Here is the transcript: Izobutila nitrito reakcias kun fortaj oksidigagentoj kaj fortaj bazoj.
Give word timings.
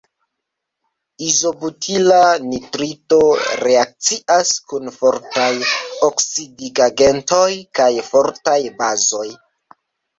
Izobutila 1.27 2.21
nitrito 2.47 3.21
reakcias 3.67 4.57
kun 4.73 4.91
fortaj 4.99 5.53
oksidigagentoj 6.11 7.49
kaj 7.81 7.95
fortaj 8.13 8.61
bazoj. 8.85 9.29